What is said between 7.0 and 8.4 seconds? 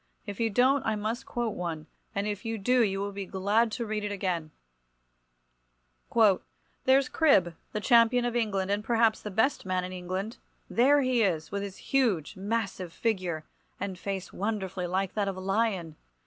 Cribb, the Champion of